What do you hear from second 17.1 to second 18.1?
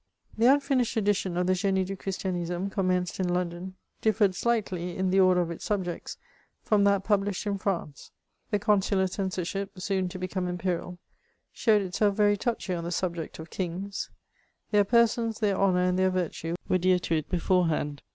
it beforehand.